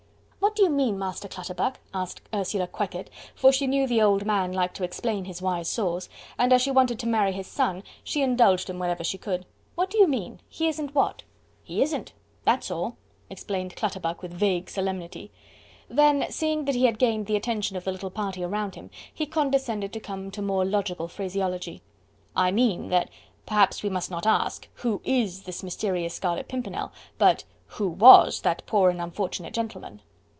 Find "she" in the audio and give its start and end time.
3.53-3.67, 6.63-6.71, 8.03-8.21, 9.03-9.17